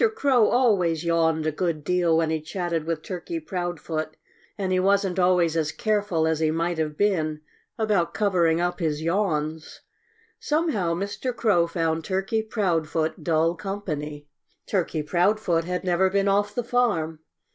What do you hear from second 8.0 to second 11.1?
covering up his yawns. Somehow